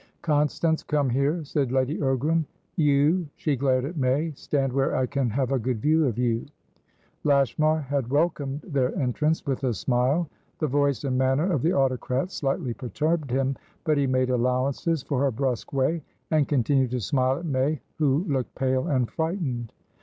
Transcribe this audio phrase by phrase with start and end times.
[0.23, 2.43] "Constance, come here," said Lady Ogram.
[2.75, 6.47] "You"she glared at May"stand where I can have a good view of you."
[7.23, 10.27] Lashmar had welcomed their entrance with a smile.
[10.57, 15.21] The voice and manner of the autocrat slightly perturbed him, but he made allowances for
[15.21, 19.71] her brusque way, and continued to smile at May, who looked pale and frightened.